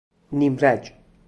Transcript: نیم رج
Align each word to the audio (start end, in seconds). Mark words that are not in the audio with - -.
نیم 0.31 0.57
رج 0.61 0.91